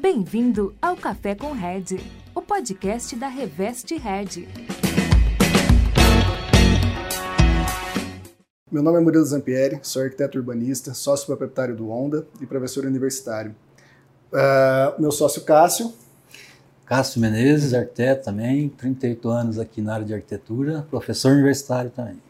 [0.00, 1.98] Bem-vindo ao Café com Red,
[2.32, 4.46] o podcast da Reveste Red.
[8.70, 13.56] Meu nome é Murilo Zampieri, sou arquiteto urbanista, sócio proprietário do Onda e professor universitário.
[14.32, 15.92] Uh, meu sócio Cássio.
[16.86, 22.22] Cássio Menezes, arquiteto também, 38 anos aqui na área de arquitetura, professor universitário também.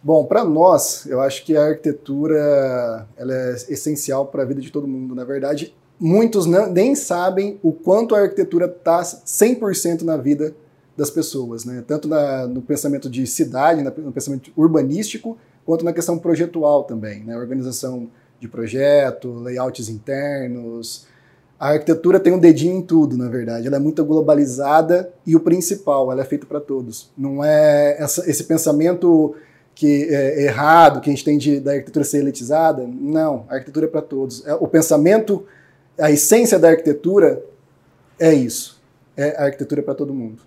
[0.00, 4.70] Bom, para nós, eu acho que a arquitetura ela é essencial para a vida de
[4.70, 5.12] todo mundo.
[5.12, 10.54] Na verdade, muitos não, nem sabem o quanto a arquitetura está 100% na vida
[10.96, 11.82] das pessoas, né?
[11.86, 17.36] tanto na, no pensamento de cidade, no pensamento urbanístico, quanto na questão projetual também, né?
[17.36, 18.08] organização
[18.40, 21.06] de projeto, layouts internos.
[21.58, 23.66] A arquitetura tem um dedinho em tudo, na verdade.
[23.66, 27.10] Ela é muito globalizada e o principal, ela é feita para todos.
[27.16, 29.34] Não é essa, esse pensamento
[29.74, 32.84] que é errado que a gente tem de, da arquitetura ser elitizada.
[32.84, 34.44] Não, a arquitetura é para todos.
[34.46, 35.44] É, o pensamento
[36.00, 37.42] a essência da arquitetura
[38.18, 38.80] é isso.
[39.16, 40.42] É a arquitetura para todo mundo.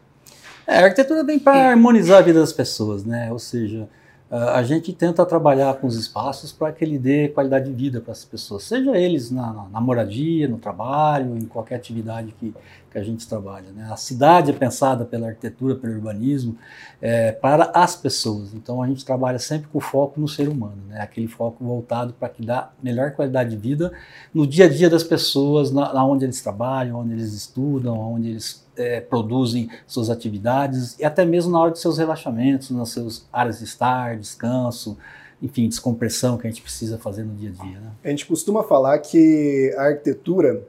[0.66, 3.32] É, a arquitetura vem para harmonizar a vida das pessoas, né?
[3.32, 3.90] Ou seja,
[4.32, 8.14] a gente tenta trabalhar com os espaços para que ele dê qualidade de vida para
[8.14, 12.54] as pessoas, seja eles na, na, moradia, no trabalho, em qualquer atividade que,
[12.90, 13.70] que a gente trabalha.
[13.76, 13.90] Né?
[13.92, 16.58] A cidade é pensada pela arquitetura, pelo urbanismo,
[17.02, 18.54] é, para as pessoas.
[18.54, 21.02] Então a gente trabalha sempre com foco no ser humano, né?
[21.02, 23.92] aquele foco voltado para que dá melhor qualidade de vida
[24.34, 28.30] no dia a dia das pessoas, na, na onde eles trabalham, onde eles estudam, onde
[28.30, 33.26] eles é, produzem suas atividades e até mesmo na hora de seus relaxamentos, nas suas
[33.32, 34.98] áreas de estar, descanso,
[35.42, 37.80] enfim, descompressão que a gente precisa fazer no dia a dia.
[37.80, 37.92] Né?
[38.04, 40.62] A gente costuma falar que a arquitetura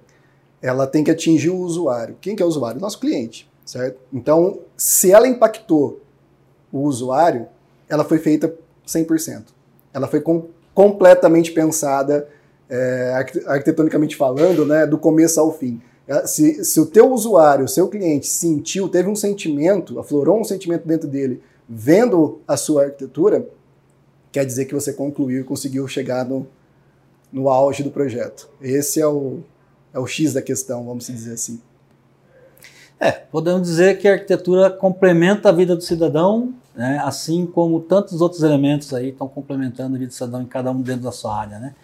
[0.60, 2.16] ela tem que atingir o usuário.
[2.20, 2.80] Quem que é o usuário?
[2.80, 3.98] Nosso cliente, certo?
[4.12, 6.00] Então, se ela impactou
[6.72, 7.48] o usuário,
[7.88, 8.55] ela foi feita
[8.86, 9.46] 100%.
[9.92, 12.28] Ela foi com, completamente pensada,
[12.70, 13.12] é,
[13.46, 15.83] arquitetonicamente falando, né, do começo ao fim.
[16.06, 20.45] É, se, se o teu usuário, o seu cliente sentiu, teve um sentimento, aflorou um
[20.45, 23.46] sentimento dentro dele, vendo a sua arquitetura,
[24.30, 26.46] quer dizer que você concluiu e conseguiu chegar no,
[27.33, 28.48] no auge do projeto.
[28.61, 29.41] Esse é o,
[29.95, 31.61] é o X da questão, vamos dizer assim.
[32.98, 38.20] É, podemos dizer que a arquitetura complementa a vida do cidadão, né, assim como tantos
[38.20, 41.36] outros elementos aí estão complementando a vida do cidadão em cada um dentro da sua
[41.36, 41.74] área, né?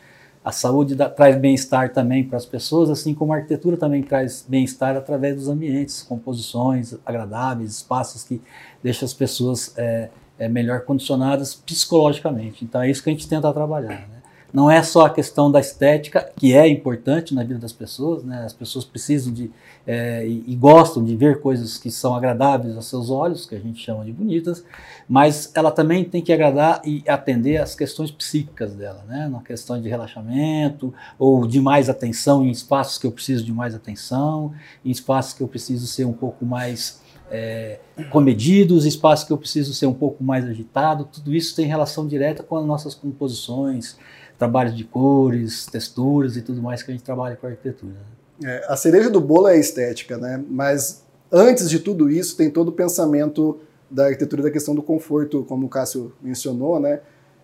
[0.48, 4.46] A saúde dá, traz bem-estar também para as pessoas, assim como a arquitetura também traz
[4.48, 8.40] bem-estar através dos ambientes, composições agradáveis, espaços que
[8.82, 12.64] deixam as pessoas é, é, melhor condicionadas psicologicamente.
[12.64, 14.08] Então é isso que a gente tenta trabalhar.
[14.08, 14.17] Né?
[14.52, 18.44] Não é só a questão da estética, que é importante na vida das pessoas, né?
[18.44, 19.50] as pessoas precisam de
[19.86, 23.82] é, e, gostam de ver coisas que são agradáveis aos seus olhos, que a gente
[23.82, 24.64] chama de bonitas,
[25.08, 29.28] mas ela também tem que agradar e atender às questões psíquicas dela, né?
[29.28, 33.74] na questão de relaxamento ou de mais atenção em espaços que eu preciso de mais
[33.74, 34.52] atenção,
[34.84, 37.80] em espaços que eu preciso ser um pouco mais é,
[38.10, 42.42] comedidos, espaços que eu preciso ser um pouco mais agitado, tudo isso tem relação direta
[42.42, 43.96] com as nossas composições,
[44.38, 47.96] trabalhos de cores, texturas e tudo mais que a gente trabalha com a arquitetura.
[48.42, 50.42] É, a cereja do bolo é a estética, né?
[50.48, 53.58] Mas antes de tudo isso tem todo o pensamento
[53.90, 57.00] da arquitetura da questão do conforto, como o Cássio mencionou, né?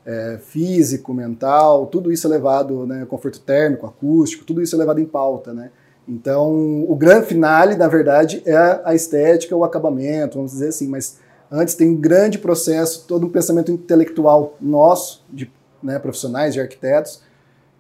[0.06, 3.04] É, físico, mental, tudo isso é levado, né?
[3.06, 5.71] Conforto térmico, acústico, tudo isso é levado em pauta, né?
[6.06, 11.19] Então, o grande finale, na verdade, é a estética, o acabamento, vamos dizer assim, mas
[11.50, 15.50] antes tem um grande processo, todo um pensamento intelectual nosso, de
[15.84, 17.22] né, profissionais, de arquitetos,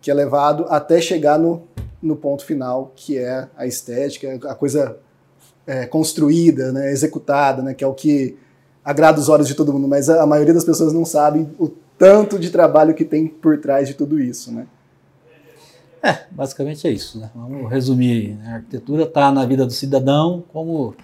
[0.00, 1.62] que é levado até chegar no,
[2.00, 4.98] no ponto final, que é a estética, a coisa
[5.66, 8.36] é, construída, né, executada, né, que é o que
[8.84, 12.38] agrada os olhos de todo mundo, mas a, maioria das pessoas não sabem o tanto
[12.38, 14.66] de trabalho que tem por trás de tudo isso, né?
[16.02, 17.30] É, basicamente é isso, né?
[17.34, 18.34] Vamos resumir.
[18.34, 18.48] Né?
[18.48, 20.94] A arquitetura está na vida do cidadão, como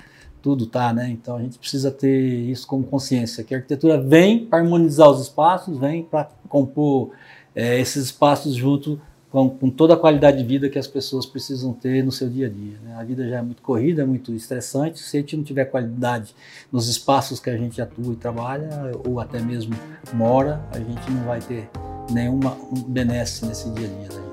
[0.40, 1.10] tudo está, né?
[1.10, 2.18] Então a gente precisa ter
[2.50, 7.10] isso como consciência, que a arquitetura vem para harmonizar os espaços, vem para compor
[7.54, 9.00] é, esses espaços junto
[9.30, 12.46] com, com, toda a qualidade de vida que as pessoas precisam ter no seu dia
[12.46, 12.78] a dia.
[12.82, 12.96] Né?
[12.96, 14.98] A vida já é muito corrida, é muito estressante.
[14.98, 16.34] Se a gente não tiver qualidade
[16.72, 18.68] nos espaços que a gente atua e trabalha,
[19.06, 19.74] ou até mesmo
[20.12, 21.70] mora, a gente não vai ter
[22.10, 24.18] nenhuma um benesse nesse dia a dia.
[24.18, 24.29] Né?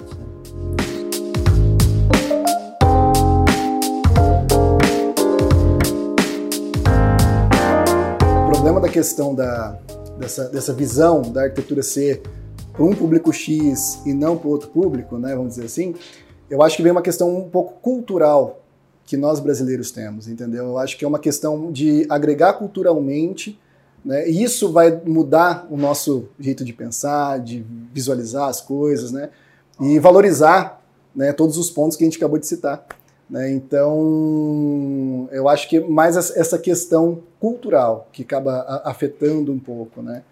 [8.97, 9.77] Questão da,
[10.17, 12.23] dessa, dessa visão da arquitetura ser
[12.73, 15.93] para um público X e não para outro público, né, vamos dizer assim,
[16.49, 18.63] eu acho que vem uma questão um pouco cultural
[19.05, 20.65] que nós brasileiros temos, entendeu?
[20.65, 23.57] Eu acho que é uma questão de agregar culturalmente,
[24.03, 24.27] né?
[24.29, 29.29] E isso vai mudar o nosso jeito de pensar, de visualizar as coisas, né?
[29.79, 30.81] E valorizar,
[31.15, 32.85] né, todos os pontos que a gente acabou de citar.
[33.29, 33.51] Né?
[33.51, 40.23] Então, eu acho que mais essa questão cultural que acaba afetando um pouco, né?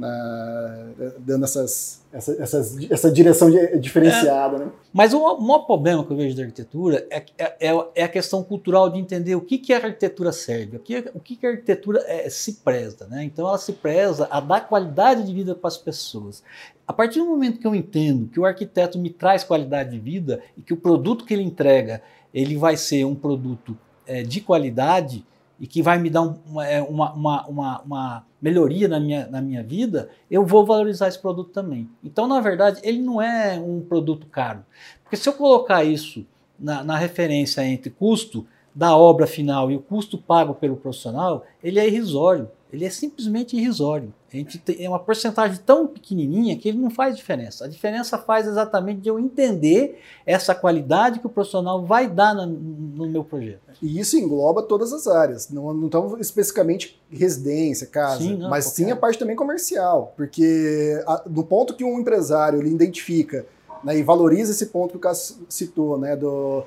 [0.00, 0.88] Na,
[1.18, 4.56] dando essas, essa, essas, essa direção diferenciada.
[4.56, 4.72] É, né?
[4.92, 8.42] Mas o maior problema que eu vejo da arquitetura é, é, é, é a questão
[8.42, 11.50] cultural de entender o que, que a arquitetura serve, o que, o que, que a
[11.50, 13.06] arquitetura é, se preza.
[13.08, 13.24] Né?
[13.24, 16.42] Então ela se preza a dar qualidade de vida para as pessoas.
[16.86, 20.40] A partir do momento que eu entendo que o arquiteto me traz qualidade de vida
[20.56, 22.02] e que o produto que ele entrega
[22.32, 23.76] ele vai ser um produto
[24.06, 25.24] é, de qualidade
[25.60, 26.34] e que vai me dar
[26.66, 31.18] é, uma, uma, uma, uma, melhoria na minha, na minha vida, eu vou valorizar esse
[31.18, 31.88] produto também.
[32.02, 34.64] Então, na verdade, ele não é um produto caro.
[35.04, 36.24] Porque se eu colocar isso
[36.58, 41.78] na, na referência entre custo da obra final e o custo pago pelo profissional, ele
[41.78, 44.12] é irrisório ele é simplesmente irrisório.
[44.32, 47.64] A gente tem uma porcentagem tão pequenininha que ele não faz diferença.
[47.64, 52.46] A diferença faz exatamente de eu entender essa qualidade que o profissional vai dar no,
[52.46, 53.60] no meu projeto.
[53.82, 58.66] E isso engloba todas as áreas, não, não tão especificamente residência, casa, sim, não, mas
[58.66, 58.84] qualquer.
[58.84, 63.44] sim a parte também comercial, porque a, no ponto que um empresário ele identifica
[63.82, 66.64] né, e valoriza esse ponto que o Cássio citou, né, do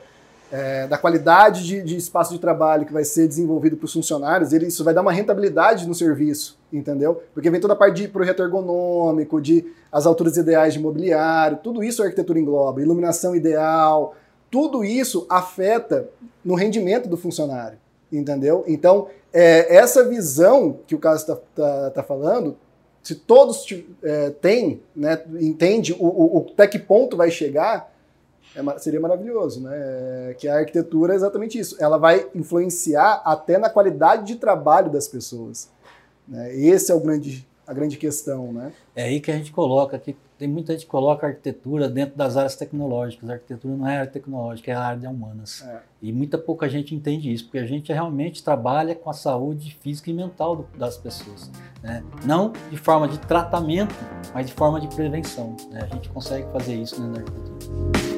[0.53, 4.53] é, da qualidade de, de, espaço de trabalho que vai ser desenvolvido para os funcionários,
[4.53, 7.23] ele, isso vai dar uma rentabilidade no serviço, entendeu?
[7.33, 11.83] Porque vem toda a parte de projeto ergonômico, de as alturas ideais de mobiliário, tudo
[11.83, 14.15] isso a arquitetura engloba, iluminação ideal,
[14.51, 16.07] tudo isso afeta
[16.45, 17.79] no rendimento do funcionário,
[18.11, 18.63] entendeu?
[18.67, 22.55] Então, é, essa visão que o caso está tá, tá falando,
[23.01, 23.65] se todos
[24.03, 27.91] é, têm, né, entende o, o, o, até que ponto vai chegar,
[28.55, 30.35] é, seria maravilhoso, né?
[30.37, 31.75] Que a arquitetura é exatamente isso.
[31.79, 35.69] Ela vai influenciar até na qualidade de trabalho das pessoas.
[36.27, 36.55] Né?
[36.55, 38.71] Esse é o grande, a grande questão, né?
[38.95, 42.17] É aí que a gente coloca, que tem muita gente que coloca a arquitetura dentro
[42.17, 43.29] das áreas tecnológicas.
[43.29, 45.63] A arquitetura não é área tecnológica, é a área de humanas.
[45.65, 45.79] É.
[46.01, 50.09] E muita pouca gente entende isso, porque a gente realmente trabalha com a saúde física
[50.09, 51.49] e mental do, das pessoas.
[51.81, 52.03] Né?
[52.25, 53.95] Não de forma de tratamento,
[54.33, 55.55] mas de forma de prevenção.
[55.71, 55.87] Né?
[55.89, 58.12] A gente consegue fazer isso dentro da arquitetura.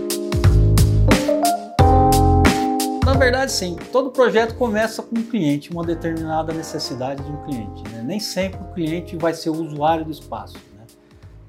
[3.06, 3.76] Na verdade, sim.
[3.92, 7.84] Todo projeto começa com um cliente, uma determinada necessidade de um cliente.
[7.92, 8.02] Né?
[8.04, 10.58] Nem sempre o cliente vai ser o usuário do espaço.
[10.76, 10.88] Né?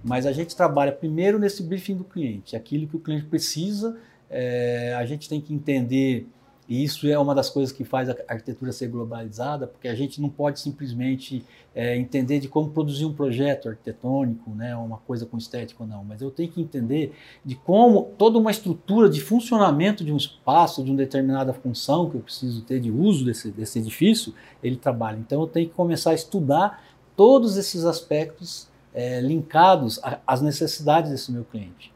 [0.04, 2.54] Mas a gente trabalha primeiro nesse briefing do cliente.
[2.54, 3.96] Aquilo que o cliente precisa,
[4.28, 6.28] é, a gente tem que entender
[6.68, 10.20] e isso é uma das coisas que faz a arquitetura ser globalizada, porque a gente
[10.20, 15.38] não pode simplesmente é, entender de como produzir um projeto arquitetônico, né, uma coisa com
[15.38, 17.14] estética ou não, mas eu tenho que entender
[17.44, 22.16] de como toda uma estrutura de funcionamento de um espaço, de uma determinada função que
[22.16, 25.18] eu preciso ter de uso desse, desse edifício, ele trabalha.
[25.18, 26.84] Então eu tenho que começar a estudar
[27.14, 31.92] todos esses aspectos é, linkados às necessidades desse meu cliente.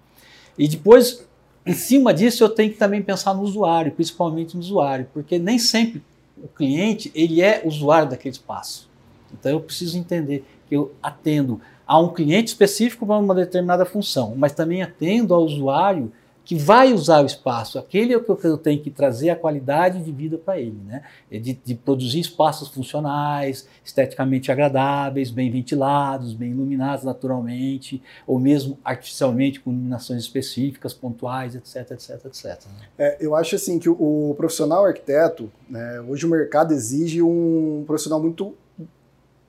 [0.58, 1.26] E depois
[1.70, 5.58] em cima disso, eu tenho que também pensar no usuário, principalmente no usuário, porque nem
[5.58, 6.02] sempre
[6.42, 8.88] o cliente ele é usuário daquele espaço.
[9.32, 14.34] Então eu preciso entender que eu atendo a um cliente específico para uma determinada função,
[14.36, 16.10] mas também atendo ao usuário
[16.50, 20.02] que vai usar o espaço, aquele é o que eu tenho que trazer a qualidade
[20.02, 21.04] de vida para ele, né?
[21.30, 28.76] É de, de, produzir espaços funcionais, esteticamente agradáveis, bem ventilados, bem iluminados naturalmente, ou mesmo
[28.84, 32.64] artificialmente com iluminações específicas, pontuais, etc, etc, etc.
[32.98, 37.84] É, eu acho assim que o, o profissional arquiteto, né, hoje o mercado exige um
[37.86, 38.56] profissional muito,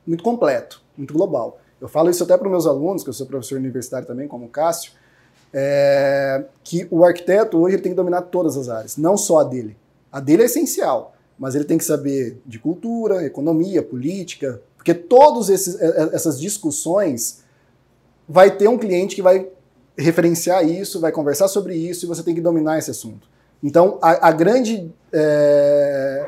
[0.06, 1.60] muito completo, muito global.
[1.82, 4.46] Eu falo isso até para os meus alunos, que eu sou professor universitário também, como
[4.46, 5.01] o Cássio,
[5.54, 9.44] é, que o arquiteto hoje ele tem que dominar todas as áreas, não só a
[9.44, 9.76] dele.
[10.12, 15.50] A dele é essencial, mas ele tem que saber de cultura, economia, política, porque todas
[15.50, 17.44] é, é, essas discussões
[18.28, 19.48] vai ter um cliente que vai
[19.98, 23.28] referenciar isso, vai conversar sobre isso e você tem que dominar esse assunto.
[23.62, 26.26] Então, a, a grande, é,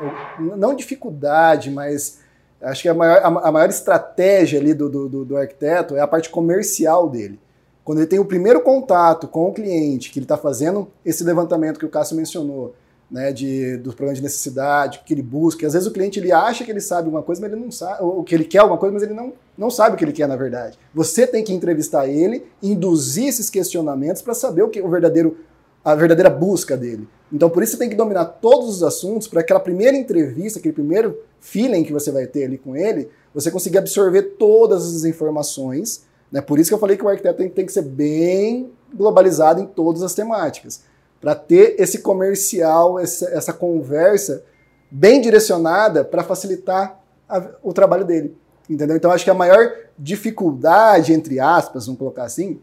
[0.56, 2.20] não dificuldade, mas
[2.60, 6.30] acho que a maior, a maior estratégia ali do, do, do arquiteto é a parte
[6.30, 7.40] comercial dele.
[7.84, 11.78] Quando ele tem o primeiro contato com o cliente, que ele está fazendo esse levantamento
[11.78, 12.74] que o Cássio mencionou,
[13.10, 15.66] né, de, dos problemas de necessidade, que ele busca.
[15.66, 18.02] Às vezes o cliente ele acha que ele sabe uma coisa, mas ele não sabe,
[18.02, 20.26] ou que ele quer alguma coisa, mas ele não, não sabe o que ele quer
[20.26, 20.78] na verdade.
[20.94, 25.36] Você tem que entrevistar ele, induzir esses questionamentos para saber o que o verdadeiro
[25.84, 27.06] a verdadeira busca dele.
[27.30, 30.72] Então por isso você tem que dominar todos os assuntos para aquela primeira entrevista, aquele
[30.72, 36.04] primeiro feeling que você vai ter ali com ele, você conseguir absorver todas as informações
[36.34, 36.40] né?
[36.40, 39.66] Por isso que eu falei que o arquiteto tem, tem que ser bem globalizado em
[39.66, 40.82] todas as temáticas,
[41.20, 44.42] para ter esse comercial, essa, essa conversa
[44.90, 48.36] bem direcionada para facilitar a, o trabalho dele.
[48.68, 48.96] Entendeu?
[48.96, 52.60] Então acho que a maior dificuldade, entre aspas, vamos colocar assim,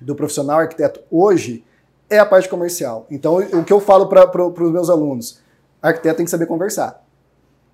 [0.00, 1.64] do profissional arquiteto hoje
[2.08, 3.06] é a parte comercial.
[3.10, 5.40] Então, o que eu falo para os meus alunos,
[5.80, 7.04] arquiteto tem que saber conversar.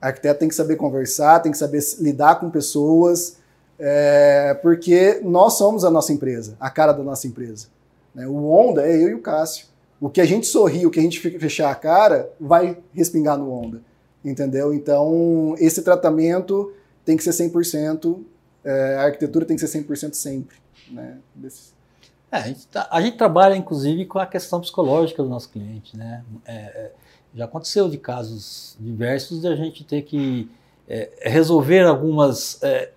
[0.01, 3.37] Arquiteto tem que saber conversar, tem que saber lidar com pessoas,
[3.79, 7.69] é, porque nós somos a nossa empresa, a cara da nossa empresa.
[8.15, 8.27] Né?
[8.27, 9.67] O Onda é eu e o Cássio.
[10.01, 13.53] O que a gente sorri, o que a gente fechar a cara, vai respingar no
[13.53, 13.81] Onda.
[14.25, 14.73] Entendeu?
[14.73, 16.73] Então, esse tratamento
[17.05, 18.21] tem que ser 100%,
[18.65, 20.57] é, a arquitetura tem que ser 100% sempre.
[20.91, 21.19] Né?
[21.35, 21.73] Desse...
[22.31, 25.97] É, a, gente tá, a, gente trabalha, inclusive, com a questão psicológica do nosso cliente.
[25.97, 26.23] Né?
[26.45, 26.93] É, é
[27.35, 30.51] já aconteceu de casos diversos de a gente ter que
[30.89, 32.91] é, resolver algumas é,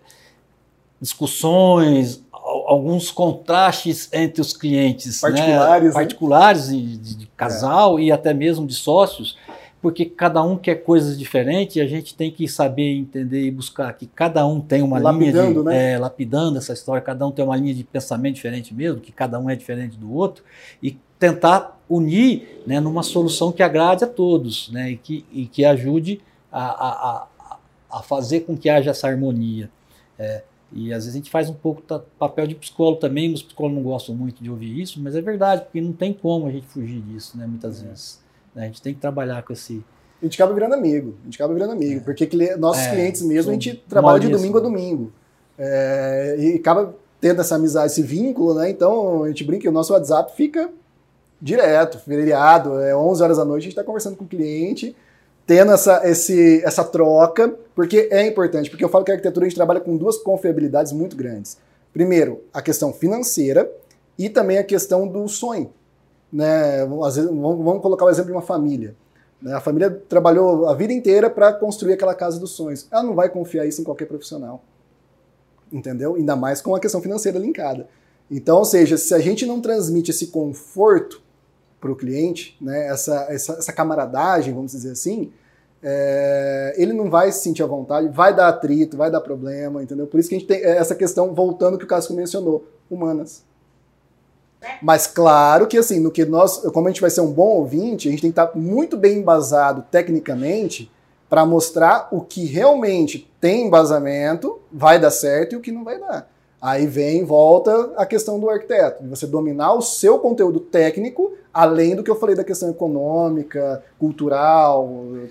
[1.01, 5.93] discussões, alguns contrastes entre os clientes particulares, né?
[5.93, 8.03] particulares de, de, casal é.
[8.03, 9.37] e até mesmo de sócios,
[9.81, 13.91] porque cada um quer coisas diferentes e a gente tem que saber entender e buscar
[13.93, 15.93] que cada um tem uma lapidando, linha de, né?
[15.93, 19.39] é, lapidando essa história, cada um tem uma linha de pensamento diferente mesmo, que cada
[19.39, 20.43] um é diferente do outro
[20.83, 25.65] e tentar unir né, numa solução que agrade a todos né, e, que, e que
[25.65, 27.27] ajude a, a,
[27.91, 29.69] a, fazer com que haja essa harmonia.
[30.17, 31.81] É, e às vezes a gente faz um pouco
[32.17, 35.63] papel de psicólogo também, os psicólogos não gostam muito de ouvir isso, mas é verdade,
[35.63, 37.87] porque não tem como a gente fugir disso, né, muitas é.
[37.87, 38.19] vezes.
[38.55, 39.83] Né, a gente tem que trabalhar com esse.
[40.21, 42.03] A gente acaba virando amigo, a gente acaba virando amigo, é.
[42.03, 45.11] porque nossos é, clientes mesmo, a gente trabalha de domingo a domingo.
[45.57, 48.69] É, e acaba tendo essa amizade, esse vínculo, né?
[48.69, 50.69] Então a gente brinca que o nosso WhatsApp fica
[51.41, 54.95] direto, feriado, é 11 horas da noite, a gente está conversando com o cliente,
[55.45, 59.49] tendo essa, esse, essa troca, porque é importante, porque eu falo que a arquitetura a
[59.49, 61.57] gente trabalha com duas confiabilidades muito grandes.
[61.93, 63.69] Primeiro, a questão financeira
[64.17, 65.73] e também a questão do sonho.
[66.31, 66.83] Né?
[67.03, 68.95] Às vezes, vamos colocar o exemplo de uma família.
[69.41, 69.53] Né?
[69.53, 72.87] A família trabalhou a vida inteira para construir aquela casa dos sonhos.
[72.91, 74.63] Ela não vai confiar isso em qualquer profissional.
[75.71, 76.15] Entendeu?
[76.15, 77.87] Ainda mais com a questão financeira linkada.
[78.29, 81.20] Então, ou seja, se a gente não transmite esse conforto
[81.81, 85.33] para o cliente, né, essa, essa, essa, camaradagem, vamos dizer assim,
[85.81, 90.05] é, ele não vai se sentir à vontade, vai dar atrito, vai dar problema, entendeu?
[90.05, 93.43] Por isso que a gente tem essa questão, voltando que o Cássio mencionou, humanas.
[94.79, 98.07] Mas claro que assim, no que nós, como a gente vai ser um bom ouvinte,
[98.07, 100.91] a gente tem que estar muito bem embasado tecnicamente
[101.27, 105.99] para mostrar o que realmente tem embasamento, vai dar certo e o que não vai
[105.99, 106.29] dar.
[106.61, 111.95] Aí vem, volta a questão do arquiteto, de você dominar o seu conteúdo técnico, além
[111.95, 114.87] do que eu falei da questão econômica, cultural,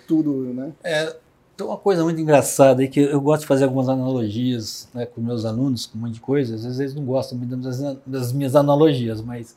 [0.08, 0.72] tudo, né?
[0.82, 1.14] É,
[1.56, 5.20] tem uma coisa muito engraçada aí que eu gosto de fazer algumas analogias né, com
[5.20, 6.56] meus alunos, com um monte de coisa.
[6.56, 9.56] Às vezes eles não gostam muito das, das minhas analogias, mas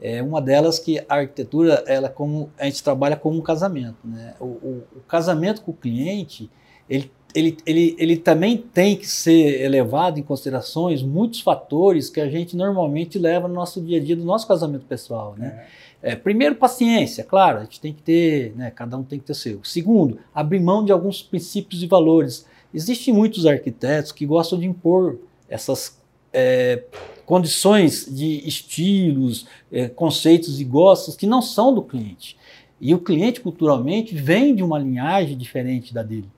[0.00, 3.96] é uma delas que a arquitetura, ela é como a gente trabalha como um casamento,
[4.04, 4.34] né?
[4.38, 6.50] O, o, o casamento com o cliente,
[6.90, 12.30] ele ele, ele, ele também tem que ser elevado em considerações muitos fatores que a
[12.30, 15.66] gente normalmente leva no nosso dia a dia do nosso casamento pessoal, né?
[15.82, 15.86] É.
[16.02, 19.34] É, primeiro, paciência, claro, a gente tem que ter, né, cada um tem que ter
[19.34, 19.64] seu.
[19.64, 22.46] Segundo, abrir mão de alguns princípios e valores.
[22.72, 26.00] Existem muitos arquitetos que gostam de impor essas
[26.32, 26.84] é,
[27.24, 32.36] condições de estilos, é, conceitos e gostos que não são do cliente.
[32.80, 36.28] E o cliente, culturalmente, vem de uma linhagem diferente da dele.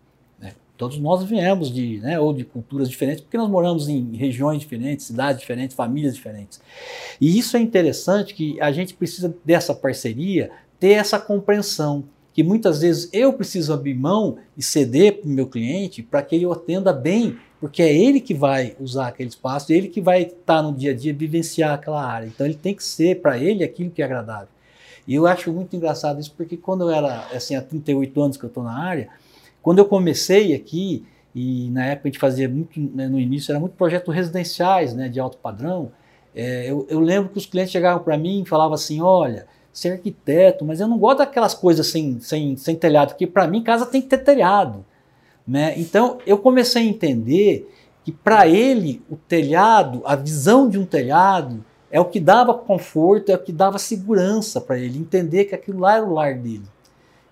[0.79, 5.07] Todos nós viemos de, né, ou de culturas diferentes, porque nós moramos em regiões diferentes,
[5.07, 6.61] cidades diferentes, famílias diferentes.
[7.21, 12.83] E isso é interessante que a gente precisa dessa parceria, ter essa compreensão, que muitas
[12.83, 16.53] vezes eu preciso abrir mão e ceder para o meu cliente para que ele o
[16.53, 20.73] atenda bem, porque é ele que vai usar aquele espaço, ele que vai estar no
[20.73, 22.29] dia a dia vivenciar aquela área.
[22.29, 24.47] Então ele tem que ser para ele aquilo que é agradável.
[25.09, 28.45] E eu acho muito engraçado isso, porque quando eu era, assim, há 38 anos que
[28.45, 29.09] eu estou na área,
[29.63, 33.61] quando eu comecei aqui, e na época a gente fazia muito, né, no início, era
[33.61, 35.93] muito projetos residenciais né, de alto padrão,
[36.35, 39.93] é, eu, eu, lembro que os clientes chegavam para mim e falavam assim: olha, ser
[39.93, 43.87] arquiteto, mas eu não gosto daquelas coisas sem, sem, sem telhado, porque para mim casa
[43.87, 44.85] tem que ter telhado.
[45.47, 45.75] Né?
[45.79, 47.69] Então eu comecei a entender
[48.05, 53.31] que para ele o telhado, a visão de um telhado, é o que dava conforto,
[53.31, 56.65] é o que dava segurança para ele, entender que aquilo lá era o lar dele.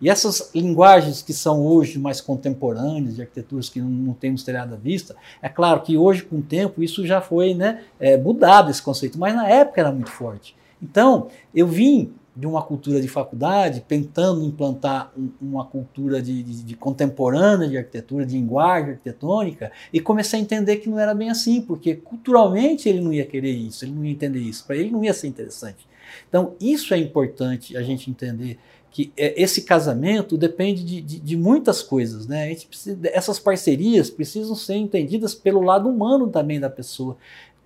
[0.00, 4.74] E essas linguagens que são hoje mais contemporâneas, de arquiteturas que não, não temos telhado
[4.74, 8.70] à vista, é claro que hoje, com o tempo, isso já foi né, é, mudado,
[8.70, 10.54] esse conceito, mas na época era muito forte.
[10.82, 16.62] Então, eu vim de uma cultura de faculdade, tentando implantar um, uma cultura de, de,
[16.62, 21.30] de, contemporânea de arquitetura, de linguagem arquitetônica, e comecei a entender que não era bem
[21.30, 24.90] assim, porque culturalmente ele não ia querer isso, ele não ia entender isso, para ele
[24.90, 25.88] não ia ser interessante.
[26.28, 28.58] Então, isso é importante a gente entender
[28.96, 32.54] que é, esse casamento depende de, de, de muitas coisas, né?
[32.54, 37.18] Precisa, essas parcerias precisam ser entendidas pelo lado humano também da pessoa,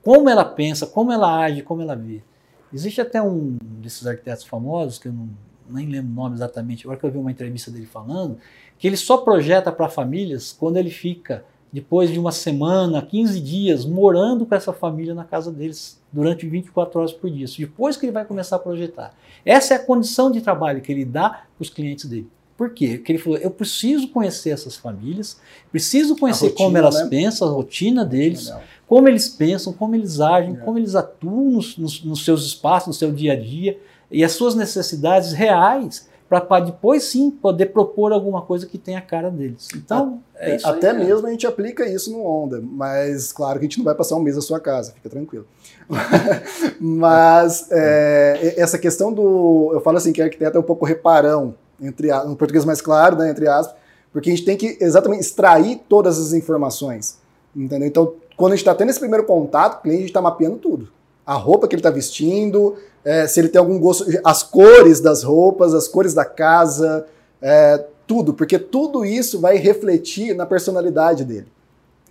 [0.03, 2.21] como ela pensa, como ela age, como ela vê.
[2.75, 5.29] Existe até um desses arquitetos famosos, que eu não,
[5.69, 8.37] nem lembro o nome exatamente, agora que eu vi uma entrevista dele falando,
[8.77, 13.85] que ele só projeta para famílias quando ele fica, depois de uma semana, 15 dias,
[13.85, 17.47] morando com essa família na casa deles durante 24 horas por dia.
[17.59, 19.15] Depois que ele vai começar a projetar.
[19.45, 22.29] Essa é a condição de trabalho que ele dá para os clientes dele.
[22.61, 22.99] Por quê?
[22.99, 25.41] Porque ele falou: eu preciso conhecer essas famílias,
[25.73, 27.09] preciso conhecer rotina, como elas né?
[27.09, 28.53] pensam, a rotina deles,
[28.87, 30.57] como eles pensam, como eles agem, é.
[30.59, 33.79] como eles atuam nos, nos, nos, seus espaços, no seu dia a dia,
[34.11, 39.03] e as suas necessidades reais, para depois sim poder propor alguma coisa que tenha a
[39.03, 39.67] cara deles.
[39.75, 43.65] Então, é isso Até aí, mesmo a gente aplica isso no Onda, mas claro que
[43.65, 45.45] a gente não vai passar um mês na sua casa, fica tranquilo.
[46.79, 49.71] mas é, essa questão do.
[49.75, 53.29] Eu falo assim que arquiteto é um pouco reparão entre no português mais claro, né,
[53.29, 53.75] entre aspas,
[54.13, 57.19] porque a gente tem que exatamente extrair todas as informações,
[57.57, 57.89] entendeu?
[57.89, 60.93] Então, quando a gente está tendo esse primeiro contato, o cliente está mapeando tudo.
[61.25, 65.23] A roupa que ele está vestindo, é, se ele tem algum gosto, as cores das
[65.23, 67.07] roupas, as cores da casa,
[67.41, 71.47] é, tudo, porque tudo isso vai refletir na personalidade dele.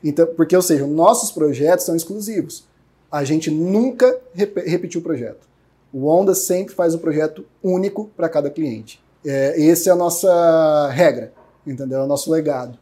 [0.03, 2.63] Então, porque, ou seja, nossos projetos são exclusivos.
[3.11, 5.47] A gente nunca rep repetiu o projeto.
[5.91, 9.03] O Onda sempre faz um projeto único para cada cliente.
[9.25, 11.33] É, esse é a nossa regra,
[11.65, 11.99] entendeu?
[11.99, 12.77] É o nosso legado.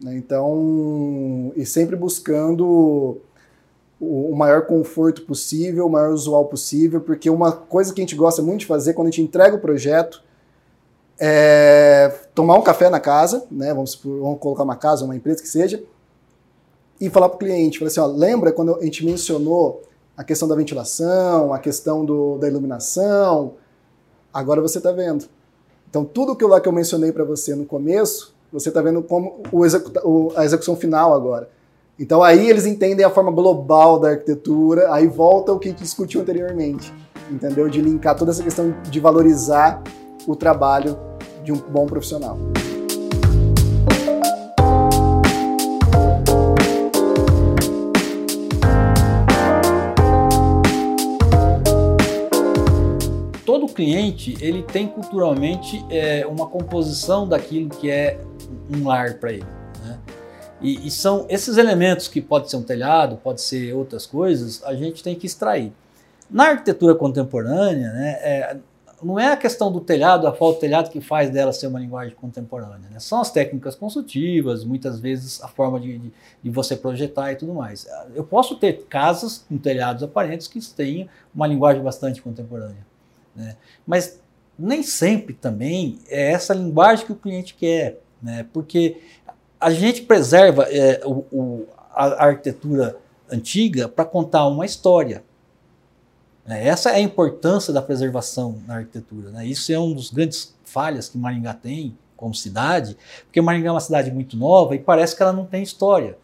[0.00, 0.14] Né?
[0.16, 3.18] Então, e sempre buscando
[4.04, 8.42] o maior conforto possível, o maior usual possível, porque uma coisa que a gente gosta
[8.42, 10.24] muito de fazer quando a gente entrega o projeto
[11.20, 13.72] é tomar um café na casa, né?
[13.72, 15.84] Vamos, vamos colocar uma casa, uma empresa que seja,
[17.00, 19.82] e falar para o cliente, falar assim, ó, lembra quando a gente mencionou
[20.16, 23.54] a questão da ventilação, a questão do, da iluminação?
[24.34, 25.26] Agora você está vendo.
[25.88, 29.42] Então, tudo eu, lá que eu mencionei para você no começo, você está vendo como
[29.52, 29.60] o
[30.04, 31.48] o, a execução final agora.
[31.98, 36.92] Então, aí eles entendem a forma global da arquitetura, aí volta o que discutiu anteriormente,
[37.30, 37.68] entendeu?
[37.68, 39.82] De linkar toda essa questão de valorizar
[40.26, 40.98] o trabalho
[41.44, 42.38] de um bom profissional.
[53.72, 58.20] cliente ele tem culturalmente é, uma composição daquilo que é
[58.70, 59.61] um lar para ele.
[60.62, 64.74] E, e, são esses elementos que pode ser um telhado, pode ser outras coisas, a
[64.74, 65.72] gente tem que extrair.
[66.30, 68.56] Na arquitetura contemporânea, né, é,
[69.02, 71.80] não é a questão do telhado, a falta do telhado que faz dela ser uma
[71.80, 72.88] linguagem contemporânea.
[72.90, 73.00] Né?
[73.00, 77.52] São as técnicas construtivas, muitas vezes a forma de, de, de, você projetar e tudo
[77.52, 77.86] mais.
[78.14, 82.86] Eu posso ter casas com telhados aparentes que tenham uma linguagem bastante contemporânea.
[83.34, 83.56] Né?
[83.86, 84.20] Mas
[84.58, 88.46] nem sempre também é essa linguagem que o cliente quer, né?
[88.52, 89.00] porque
[89.62, 92.96] a gente preserva é, o, o, a arquitetura
[93.30, 95.22] antiga para contar uma história.
[96.44, 96.66] Né?
[96.66, 99.30] Essa é a importância da preservação na arquitetura.
[99.30, 99.46] Né?
[99.46, 103.80] Isso é um dos grandes falhas que Maringá tem como cidade, porque Maringá é uma
[103.80, 106.18] cidade muito nova e parece que ela não tem história.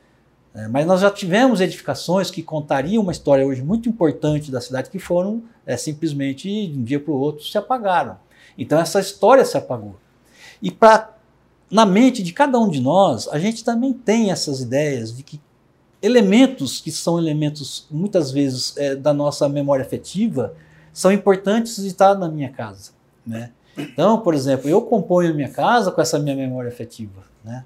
[0.52, 4.90] É, mas nós já tivemos edificações que contariam uma história hoje muito importante da cidade
[4.90, 8.16] que foram é, simplesmente de um dia para o outro se apagaram.
[8.56, 9.96] Então essa história se apagou.
[10.60, 11.17] E para
[11.70, 15.40] na mente de cada um de nós, a gente também tem essas ideias de que
[16.00, 20.54] elementos que são elementos muitas vezes é, da nossa memória afetiva
[20.92, 22.92] são importantes de estar na minha casa,
[23.26, 23.50] né?
[23.76, 27.64] Então, por exemplo, eu componho a minha casa com essa minha memória afetiva, né?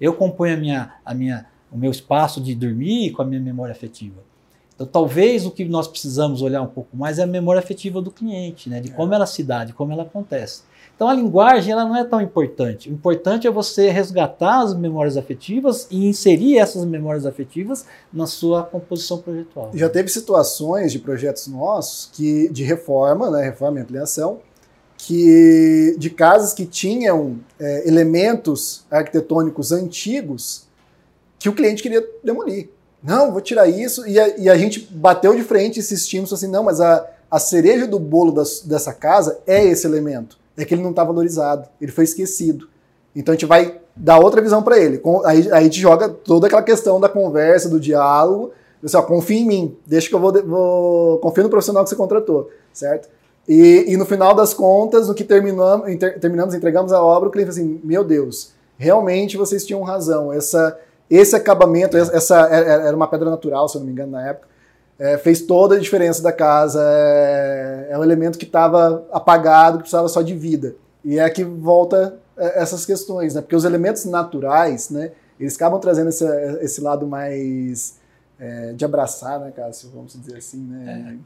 [0.00, 3.72] Eu componho a minha, a minha o meu espaço de dormir com a minha memória
[3.72, 4.22] afetiva.
[4.74, 8.10] Então, talvez o que nós precisamos olhar um pouco mais é a memória afetiva do
[8.10, 8.80] cliente, né?
[8.80, 9.16] de como é.
[9.16, 10.62] ela se dá, de como ela acontece.
[10.96, 12.88] Então, a linguagem ela não é tão importante.
[12.88, 18.62] O importante é você resgatar as memórias afetivas e inserir essas memórias afetivas na sua
[18.62, 19.70] composição projetual.
[19.74, 24.40] Já teve situações de projetos nossos que de reforma, né, reforma e ampliação,
[24.96, 30.66] que de casas que tinham é, elementos arquitetônicos antigos
[31.38, 32.70] que o cliente queria demolir.
[33.04, 34.06] Não, vou tirar isso.
[34.08, 37.86] E a, e a gente bateu de frente, insistimos assim, não, mas a, a cereja
[37.86, 40.38] do bolo das, dessa casa é esse elemento.
[40.56, 42.68] É que ele não está valorizado, ele foi esquecido.
[43.14, 45.02] Então a gente vai dar outra visão para ele.
[45.24, 48.52] Aí, a gente joga toda aquela questão da conversa, do diálogo.
[48.82, 51.96] Você, ó, confia em mim, deixa que eu vou, vou confia no profissional que você
[51.96, 53.08] contratou, certo?
[53.48, 57.32] E, e no final das contas, no que terminamos, inter, terminamos, entregamos a obra, o
[57.32, 60.32] cliente assim: Meu Deus, realmente vocês tinham razão.
[60.32, 60.78] Essa,
[61.16, 64.28] esse acabamento, essa é, é, era uma pedra natural, se eu não me engano, na
[64.28, 64.48] época,
[64.98, 66.80] é, fez toda a diferença da casa.
[66.82, 70.76] É, é um elemento que estava apagado, que precisava só de vida.
[71.04, 73.40] E é que volta é, essas questões, né?
[73.40, 75.12] Porque os elementos naturais, né?
[75.38, 76.24] Eles acabam trazendo esse,
[76.60, 77.98] esse lado mais
[78.38, 79.90] é, de abraçar, né, Cássio?
[79.92, 81.18] Vamos dizer assim, né?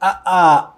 [0.00, 0.73] A, a,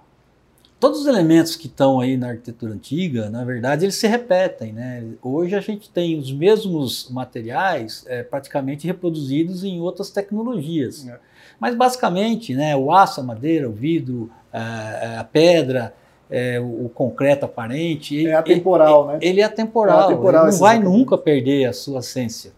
[0.87, 4.72] todos os elementos que estão aí na arquitetura antiga, na verdade, eles se repetem.
[4.72, 5.05] Né?
[5.20, 11.09] Hoje a gente tem os mesmos materiais é, praticamente reproduzidos em outras tecnologias.
[11.09, 11.18] É.
[11.59, 15.92] Mas basicamente, né, o aço, a madeira, o vidro, a, a pedra,
[16.31, 18.25] é, o, concreto aparente.
[18.25, 19.18] É atemporal, ele, né?
[19.22, 20.03] Ele é atemporal.
[20.03, 22.53] É atemporal ele não vai nunca perder a sua essência.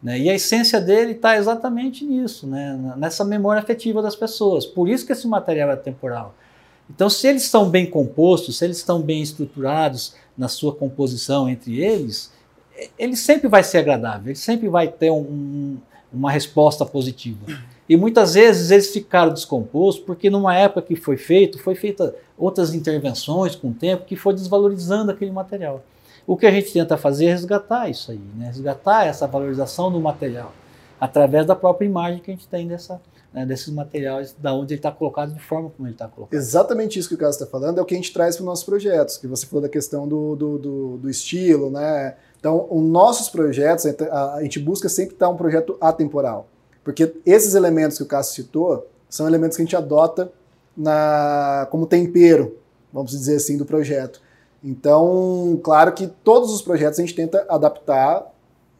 [0.00, 0.20] Né?
[0.20, 2.94] E a essência dele está exatamente nisso, né?
[2.96, 4.64] nessa memória afetiva das pessoas.
[4.64, 6.36] Por isso que esse material é temporal.
[6.90, 11.82] Então, se eles estão bem compostos, se eles estão bem estruturados na sua composição entre
[11.82, 12.32] eles,
[12.98, 15.78] ele sempre vai ser agradável, ele sempre vai ter um,
[16.12, 17.46] uma resposta positiva.
[17.88, 22.74] E muitas vezes eles ficaram descompostos porque numa época que foi feito, foi feita outras
[22.74, 25.82] intervenções com o tempo que foi desvalorizando aquele material.
[26.26, 28.46] O que a gente tenta fazer é resgatar isso aí, né?
[28.46, 30.52] resgatar essa valorização do material
[31.00, 33.00] através da própria imagem que a gente tem dessa,
[33.32, 36.38] né, desses materiais, da onde ele está colocado, de forma como ele está colocado.
[36.38, 38.46] Exatamente isso que o Carlos está falando é o que a gente traz para os
[38.46, 42.14] nossos projetos, que você falou da questão do, do, do, do estilo, né?
[42.38, 46.48] Então, os nossos projetos, a gente busca sempre estar um projeto atemporal,
[46.84, 50.32] porque esses elementos que o Cássio citou são elementos que a gente adota
[50.76, 52.56] na, como tempero,
[52.92, 54.20] vamos dizer assim, do projeto.
[54.62, 58.32] Então, claro que todos os projetos a gente tenta adaptar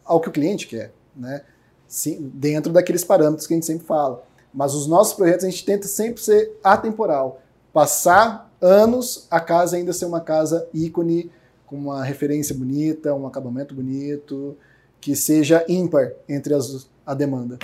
[0.05, 1.43] ao que o cliente quer, né?
[1.87, 4.23] Sim, dentro daqueles parâmetros que a gente sempre fala.
[4.53, 7.41] Mas os nossos projetos a gente tenta sempre ser atemporal.
[7.73, 11.31] Passar anos, a casa ainda ser uma casa ícone,
[11.67, 14.57] com uma referência bonita, um acabamento bonito,
[15.01, 17.59] que seja ímpar entre as, a demanda.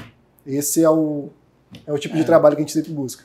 [0.47, 1.29] Esse é o,
[1.87, 2.19] é o tipo é.
[2.19, 3.25] de trabalho que a gente sempre busca.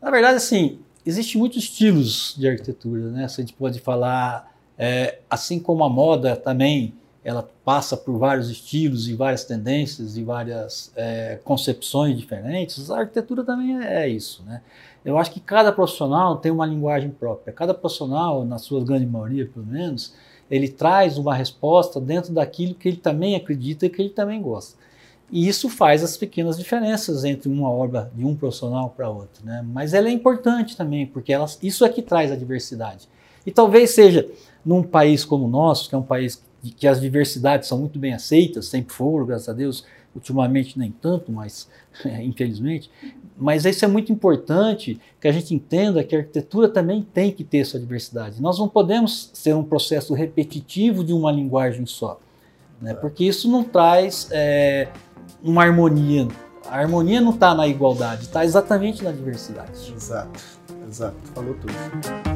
[0.00, 3.26] Na verdade, assim, Existem muitos estilos de arquitetura, né?
[3.26, 8.48] Se a gente pode falar, é, assim como a moda também, ela passa por vários
[8.48, 14.42] estilos e várias tendências e várias é, concepções diferentes, a arquitetura também é, é isso,
[14.44, 14.62] né?
[15.04, 17.54] Eu acho que cada profissional tem uma linguagem própria.
[17.54, 20.14] Cada profissional, na sua grande maioria, pelo menos,
[20.50, 24.78] ele traz uma resposta dentro daquilo que ele também acredita e que ele também gosta.
[25.30, 29.44] E isso faz as pequenas diferenças entre uma obra de um profissional para outro.
[29.44, 29.64] Né?
[29.64, 33.08] Mas ela é importante também, porque isso é que traz a diversidade.
[33.46, 34.28] E talvez seja
[34.64, 36.49] num país como o nosso, que é um país que
[36.86, 41.68] as diversidades são muito bem aceitas, sempre foram, graças a Deus, ultimamente nem tanto, mas
[42.04, 42.90] é, infelizmente.
[43.36, 47.42] Mas isso é muito importante que a gente entenda que a arquitetura também tem que
[47.42, 48.40] ter sua diversidade.
[48.40, 52.20] Nós não podemos ser um processo repetitivo de uma linguagem só,
[52.80, 52.94] né?
[52.94, 54.88] porque isso não traz é,
[55.42, 56.28] uma harmonia.
[56.66, 59.92] A harmonia não está na igualdade, está exatamente na diversidade.
[59.96, 60.40] Exato,
[60.86, 62.29] exato, falou tudo.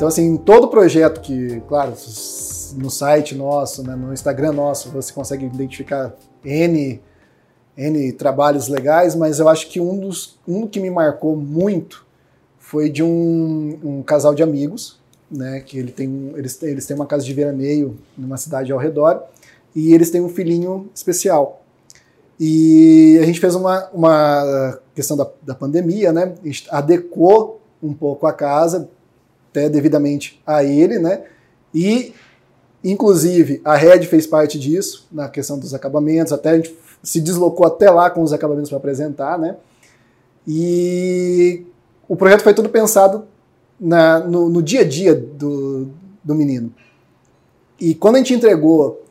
[0.00, 1.92] Então, assim, todo projeto que, claro,
[2.78, 7.02] no site nosso, né, no Instagram nosso, você consegue identificar N,
[7.76, 12.06] N trabalhos legais, mas eu acho que um dos um que me marcou muito
[12.58, 14.98] foi de um, um casal de amigos,
[15.30, 19.24] né, que ele tem, eles, eles têm uma casa de veraneio numa cidade ao redor,
[19.76, 21.62] e eles têm um filhinho especial.
[22.40, 27.92] E a gente fez uma, uma questão da, da pandemia, né, a gente adequou um
[27.92, 28.88] pouco a casa,
[29.50, 31.24] até devidamente a ele, né,
[31.74, 32.14] e
[32.82, 37.66] inclusive a Red fez parte disso, na questão dos acabamentos, até a gente se deslocou
[37.66, 39.56] até lá com os acabamentos para apresentar, né,
[40.46, 41.64] e
[42.08, 43.24] o projeto foi todo pensado
[43.78, 45.88] na, no, no, dia a dia do,
[46.22, 46.74] do menino.
[47.78, 49.02] E quando a gente entregou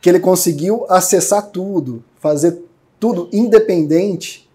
[0.00, 2.62] que ele conseguiu acessar tudo, fazer
[2.98, 4.50] tudo independente,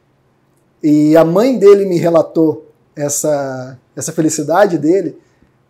[0.84, 5.18] e a mãe dele me relatou essa, essa felicidade dele,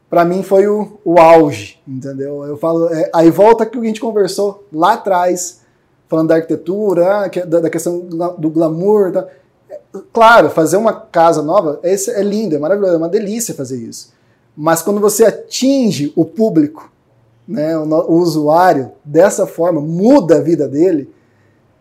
[0.09, 2.43] para mim foi o, o auge, entendeu?
[2.43, 5.61] Eu falo, é, aí volta que a gente conversou lá atrás,
[6.09, 9.27] falando da arquitetura, ah, da, da questão do, do glamour, tá?
[10.11, 14.13] Claro, fazer uma casa nova é, é lindo, é maravilhoso, é uma delícia fazer isso.
[14.55, 16.91] Mas quando você atinge o público,
[17.47, 21.09] né, o, o usuário, dessa forma, muda a vida dele,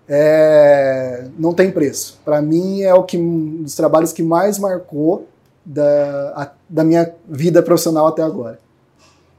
[0.09, 2.21] é, não tem preço.
[2.25, 5.27] Para mim é o que um dos trabalhos que mais marcou
[5.67, 8.59] da, a, da minha vida profissional até agora.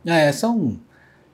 [0.06, 0.78] É, são,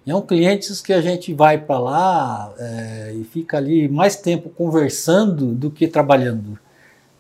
[0.08, 5.48] são clientes que a gente vai para lá é, e fica ali mais tempo conversando
[5.48, 6.60] do que trabalhando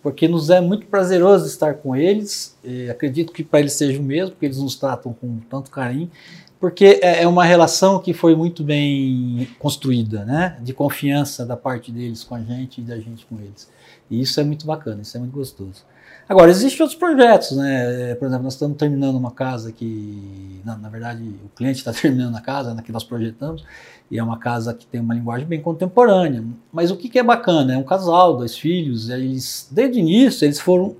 [0.03, 2.57] porque nos é muito prazeroso estar com eles.
[2.91, 6.11] acredito que para eles seja o mesmo, porque eles nos tratam com tanto carinho,
[6.59, 10.57] porque é, é uma relação que foi muito bem construída, né?
[10.61, 13.69] De confiança da parte deles com a gente e da gente com eles.
[14.11, 15.85] E isso é muito bacana, isso é muito gostoso.
[16.27, 18.11] Agora, existem outros projetos, né?
[18.11, 21.91] É, por exemplo, nós estamos terminando uma casa que, na, na verdade, o cliente está
[21.93, 23.63] terminando a casa, né, que nós projetamos,
[24.09, 26.43] e é uma casa que tem uma linguagem bem contemporânea.
[26.71, 27.73] Mas o que, que é bacana?
[27.73, 30.95] É um casal, dois filhos, eles, desde o início, eles foram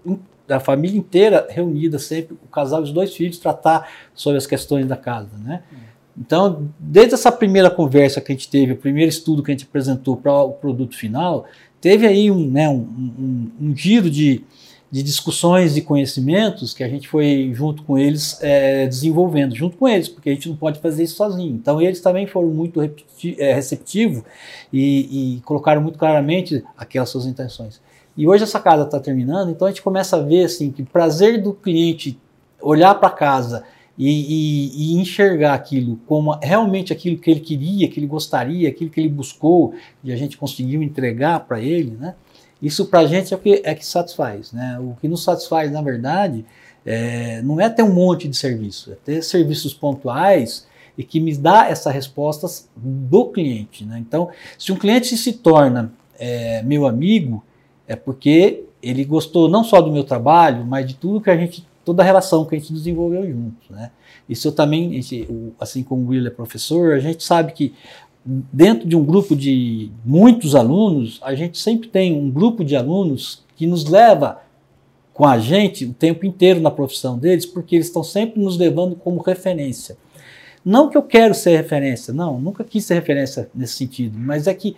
[0.50, 4.86] a família inteira reunida sempre, o casal e os dois filhos, tratar sobre as questões
[4.86, 5.64] da casa, né?
[6.18, 9.66] Então, desde essa primeira conversa que a gente teve, o primeiro estudo que a gente
[9.66, 11.46] apresentou para o produto final,
[11.82, 14.44] teve aí um, né, um, um, um giro de,
[14.94, 19.90] de discussões e conhecimentos que a gente foi junto com eles é, desenvolvendo, junto com
[19.90, 21.56] eles, porque a gente não pode fazer isso sozinho.
[21.56, 24.22] Então eles também foram muito é, receptivos
[24.72, 27.82] e, e, colocaram muito claramente aquelas suas intenções.
[28.16, 30.86] E hoje essa casa está terminando, então a gente começa a ver assim que o
[30.86, 32.16] prazer do cliente
[32.62, 33.64] olhar para casa
[33.98, 38.92] e, e, e, enxergar aquilo como realmente aquilo que ele queria, que ele gostaria, aquilo
[38.92, 42.14] que ele buscou e a gente conseguiu entregar para ele, né?
[42.64, 44.54] Isso para a gente é o que, é que satisfaz.
[44.54, 44.80] Né?
[44.80, 46.46] O que nos satisfaz, na verdade,
[46.86, 50.66] é, não é ter um monte de serviço, é ter serviços pontuais
[50.98, 53.84] e que me dá essas respostas do cliente.
[53.84, 54.00] Né?
[54.00, 57.44] Então, se um cliente se torna é, meu amigo,
[57.86, 61.68] é porque ele gostou não só do meu trabalho, mas de tudo que a gente,
[61.84, 63.70] toda a relação que a gente desenvolveu juntos.
[63.70, 63.92] Né?
[64.30, 65.02] Isso eu também,
[65.60, 67.74] assim como o Will é professor, a gente sabe que
[68.26, 73.44] dentro de um grupo de muitos alunos, a gente sempre tem um grupo de alunos
[73.56, 74.42] que nos leva
[75.14, 78.96] com a gente o tempo inteiro na profissão deles, porque eles estão sempre nos levando
[78.96, 79.98] como referência.
[80.66, 84.54] Não que eu quero ser referência, não, nunca quis ser referência nesse sentido, mas é
[84.54, 84.76] que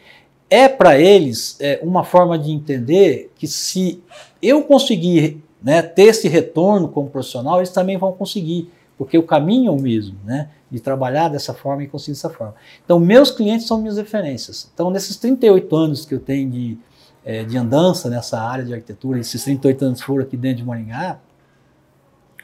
[0.49, 4.01] é para eles é, uma forma de entender que se
[4.41, 9.67] eu conseguir né, ter esse retorno como profissional, eles também vão conseguir porque o caminho
[9.67, 10.49] é o mesmo, né?
[10.69, 12.55] De trabalhar dessa forma e conseguir dessa forma.
[12.83, 14.69] Então, meus clientes são minhas referências.
[14.73, 16.77] Então, nesses 38 anos que eu tenho de,
[17.23, 21.19] é, de andança nessa área de arquitetura, esses 38 anos foram aqui dentro de Maringá,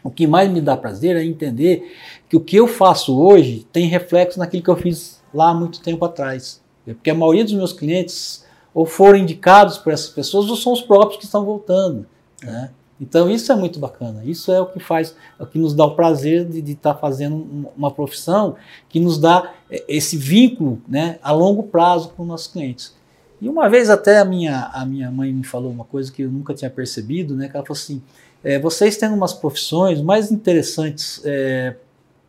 [0.04, 1.96] o que mais me dá prazer é entender
[2.28, 5.80] que o que eu faço hoje tem reflexo naquilo que eu fiz lá há muito
[5.82, 6.62] tempo atrás.
[6.84, 10.82] Porque a maioria dos meus clientes ou foram indicados por essas pessoas ou são os
[10.82, 12.08] próprios que estão voltando.
[12.42, 12.72] Né?
[13.02, 14.24] Então isso é muito bacana.
[14.24, 17.00] Isso é o que faz, é o que nos dá o prazer de estar tá
[17.00, 18.56] fazendo uma profissão
[18.88, 22.96] que nos dá é, esse vínculo, né, a longo prazo com os nossos clientes.
[23.42, 26.30] E uma vez até a minha, a minha mãe me falou uma coisa que eu
[26.30, 28.04] nunca tinha percebido, né, que ela falou assim,
[28.44, 31.76] é, vocês têm umas profissões mais interessantes é,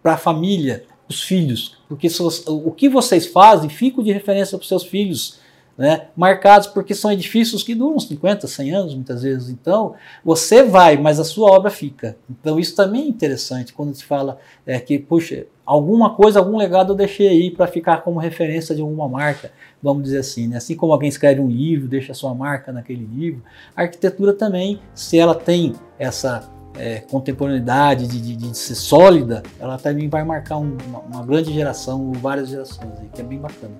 [0.02, 2.08] para a família, os filhos, porque
[2.46, 5.41] o que vocês fazem fica de referência para os seus filhos
[5.76, 9.48] né, marcados porque são edifícios que duram 50, 100 anos muitas vezes.
[9.48, 12.16] Então, você vai, mas a sua obra fica.
[12.30, 16.92] Então, isso também é interessante quando se fala é, que, puxa, alguma coisa, algum legado
[16.92, 19.50] eu deixei aí para ficar como referência de alguma marca,
[19.82, 20.48] vamos dizer assim.
[20.48, 20.56] Né?
[20.56, 23.42] Assim como alguém escreve um livro, deixa a sua marca naquele livro,
[23.76, 29.78] a arquitetura também, se ela tem essa é, contemporaneidade, de, de, de, ser sólida, ela
[29.78, 33.74] também vai marcar um, uma, uma, grande geração, várias gerações, que é bem bacana.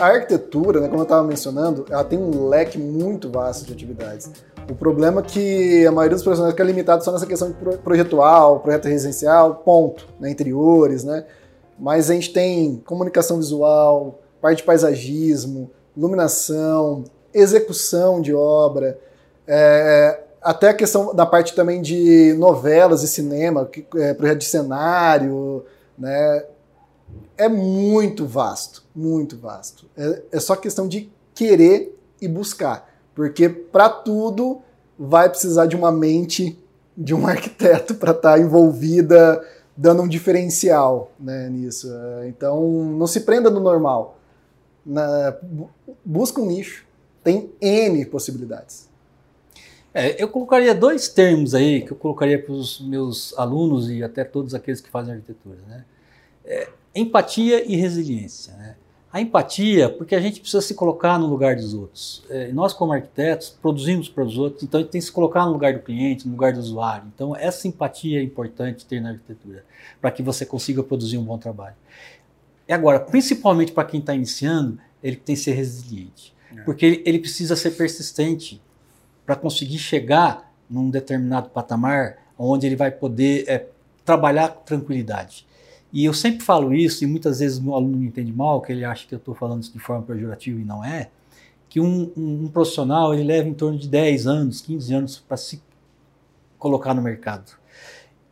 [0.00, 4.30] A arquitetura, né, como eu estava mencionando, ela tem um leque muito vasto de atividades.
[4.70, 8.60] O problema é que a maioria dos profissionais fica limitado só nessa questão de projetual,
[8.60, 11.24] projeto residencial, ponto, né, interiores, né?
[11.78, 17.04] Mas a gente tem comunicação visual, parte de paisagismo, iluminação,
[17.34, 18.98] execução de obra,
[19.46, 25.64] é, até a questão da parte também de novelas e cinema, é, projeto de cenário,
[25.98, 26.44] né?
[27.36, 29.86] É muito vasto, muito vasto.
[29.96, 34.60] É, é só questão de querer e buscar, porque para tudo
[34.98, 36.58] vai precisar de uma mente
[36.96, 39.42] de um arquiteto para estar tá envolvida,
[39.76, 41.88] dando um diferencial né, nisso.
[42.26, 44.18] Então, não se prenda no normal.
[44.84, 45.36] Na,
[46.04, 46.84] busca um nicho.
[47.24, 48.88] Tem N possibilidades.
[49.92, 54.22] É, eu colocaria dois termos aí que eu colocaria para os meus alunos e até
[54.22, 55.58] todos aqueles que fazem arquitetura.
[55.66, 55.84] Né?
[56.44, 58.54] É, empatia e resiliência.
[58.54, 58.76] Né?
[59.12, 62.22] A empatia, porque a gente precisa se colocar no lugar dos outros.
[62.30, 65.44] É, nós, como arquitetos, produzimos para os outros, então a gente tem que se colocar
[65.46, 67.10] no lugar do cliente, no lugar do usuário.
[67.12, 69.64] Então, essa empatia é importante ter na arquitetura,
[70.00, 71.74] para que você consiga produzir um bom trabalho.
[72.68, 76.60] E agora, principalmente para quem está iniciando, ele tem que ser resiliente, é.
[76.60, 78.62] porque ele, ele precisa ser persistente
[79.26, 83.66] para conseguir chegar num determinado patamar onde ele vai poder é,
[84.04, 85.46] trabalhar com tranquilidade.
[85.92, 88.84] E eu sempre falo isso, e muitas vezes meu aluno me entende mal, que ele
[88.84, 91.10] acha que eu estou falando isso de forma pejorativa e não é,
[91.68, 95.36] que um, um, um, profissional ele leva em torno de 10 anos, 15 anos para
[95.36, 95.62] se
[96.58, 97.52] colocar no mercado.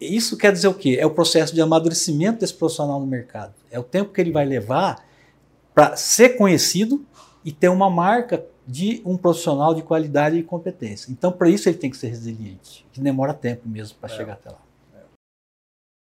[0.00, 0.96] Isso quer dizer o quê?
[1.00, 3.54] É o processo de amadurecimento desse profissional no mercado.
[3.70, 5.04] É o tempo que ele vai levar
[5.74, 7.04] para ser conhecido
[7.44, 11.10] e ter uma marca de um profissional de qualidade e competência.
[11.10, 14.16] Então, para isso, ele tem que ser resiliente, que demora tempo mesmo para É.
[14.16, 14.67] chegar até lá.